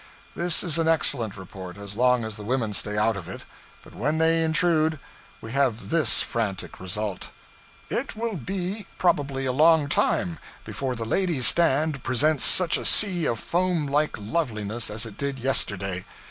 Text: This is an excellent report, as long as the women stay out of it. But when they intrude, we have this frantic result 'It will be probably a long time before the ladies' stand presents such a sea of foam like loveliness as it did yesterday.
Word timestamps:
This 0.35 0.63
is 0.63 0.79
an 0.79 0.87
excellent 0.87 1.37
report, 1.37 1.77
as 1.77 1.95
long 1.95 2.25
as 2.25 2.35
the 2.35 2.41
women 2.43 2.73
stay 2.73 2.97
out 2.97 3.15
of 3.15 3.29
it. 3.29 3.45
But 3.83 3.93
when 3.93 4.17
they 4.17 4.43
intrude, 4.43 4.99
we 5.41 5.51
have 5.51 5.91
this 5.91 6.21
frantic 6.23 6.79
result 6.79 7.29
'It 7.87 8.15
will 8.15 8.35
be 8.35 8.87
probably 8.97 9.45
a 9.45 9.51
long 9.51 9.87
time 9.87 10.39
before 10.65 10.95
the 10.95 11.05
ladies' 11.05 11.45
stand 11.45 12.01
presents 12.03 12.45
such 12.45 12.77
a 12.77 12.85
sea 12.85 13.27
of 13.27 13.39
foam 13.39 13.85
like 13.85 14.17
loveliness 14.17 14.89
as 14.89 15.05
it 15.05 15.17
did 15.19 15.37
yesterday. 15.37 16.03